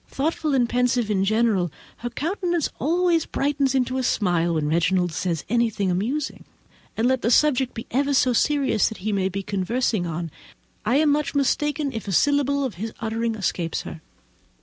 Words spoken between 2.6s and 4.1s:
always brightens into a